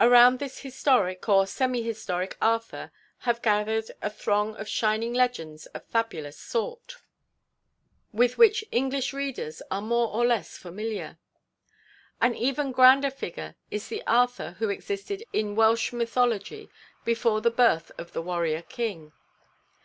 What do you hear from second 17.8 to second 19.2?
of the warrior king.